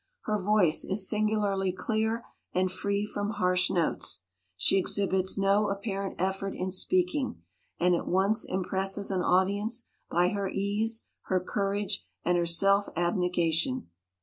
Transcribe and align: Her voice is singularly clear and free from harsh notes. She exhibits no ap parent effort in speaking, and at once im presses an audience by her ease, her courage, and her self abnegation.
Her 0.21 0.41
voice 0.41 0.83
is 0.83 1.07
singularly 1.07 1.71
clear 1.71 2.25
and 2.53 2.71
free 2.71 3.05
from 3.05 3.29
harsh 3.37 3.69
notes. 3.69 4.21
She 4.57 4.79
exhibits 4.79 5.37
no 5.37 5.71
ap 5.71 5.83
parent 5.83 6.15
effort 6.17 6.55
in 6.55 6.71
speaking, 6.71 7.43
and 7.79 7.93
at 7.93 8.07
once 8.07 8.43
im 8.43 8.63
presses 8.63 9.11
an 9.11 9.21
audience 9.21 9.89
by 10.09 10.29
her 10.29 10.49
ease, 10.49 11.05
her 11.25 11.39
courage, 11.39 12.03
and 12.25 12.35
her 12.35 12.47
self 12.47 12.89
abnegation. 12.95 13.89